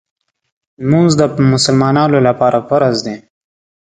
[0.81, 1.21] لمونځ د
[1.53, 3.15] مسلمانانو لپاره فرض دی.